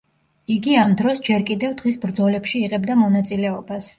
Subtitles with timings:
[0.53, 3.89] იგი ამ დროს ჯერ კიდევ დღის ბრძოლებში იღებდა მონაწილეობას.